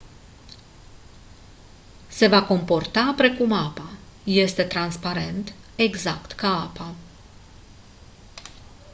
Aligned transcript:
se 2.19 2.29
va 2.35 2.39
comporta 2.51 3.03
precum 3.19 3.51
apa 3.57 3.85
este 4.45 4.63
transparent 4.73 5.53
exact 5.87 6.31
ca 6.41 6.51
apa 6.65 6.87